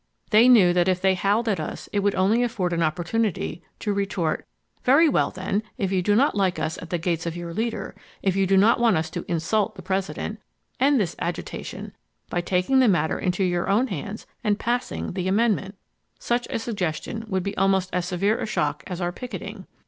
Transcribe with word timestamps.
They 0.31 0.47
knew 0.49 0.73
that 0.73 0.87
if 0.87 0.99
they 0.99 1.13
howled 1.13 1.47
at 1.47 1.59
us 1.59 1.87
it 1.93 1.99
would 1.99 2.15
only 2.15 2.41
afford 2.41 2.73
an 2.73 2.81
opportunity 2.81 3.61
to 3.81 3.93
retort—"Very 3.93 5.07
well 5.07 5.29
then, 5.29 5.61
if 5.77 5.91
you 5.91 6.01
do 6.01 6.15
not 6.15 6.33
like 6.33 6.57
us 6.57 6.79
at 6.79 6.89
the 6.89 6.97
gates 6.97 7.27
of 7.27 7.35
your 7.37 7.53
leader; 7.53 7.93
if 8.23 8.35
you 8.35 8.47
do 8.47 8.57
not 8.57 8.79
want 8.79 8.97
us 8.97 9.11
to 9.11 9.23
'insult' 9.27 9.75
the 9.75 9.83
President, 9.83 10.39
end 10.79 10.99
this 10.99 11.15
agitation 11.19 11.93
by 12.31 12.41
taking 12.41 12.79
the 12.79 12.87
matter 12.87 13.19
into 13.19 13.43
your 13.43 13.69
own 13.69 13.89
hands 13.89 14.25
and 14.43 14.57
passing 14.57 15.11
the 15.13 15.27
amendment." 15.27 15.75
Such 16.17 16.47
a 16.49 16.57
sug 16.57 16.77
gestion 16.77 17.27
would 17.27 17.43
be 17.43 17.55
almost 17.55 17.91
as 17.93 18.07
severe 18.07 18.39
a 18.39 18.47
shock 18.47 18.83
as 18.87 19.01
our 19.01 19.11
picketing. 19.11 19.67